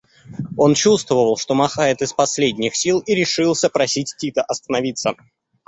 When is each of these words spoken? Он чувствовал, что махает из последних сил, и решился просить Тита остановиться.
Он 0.57 0.73
чувствовал, 0.73 1.37
что 1.37 1.53
махает 1.53 2.01
из 2.01 2.11
последних 2.11 2.75
сил, 2.75 3.01
и 3.01 3.13
решился 3.13 3.69
просить 3.69 4.15
Тита 4.17 4.41
остановиться. 4.41 5.13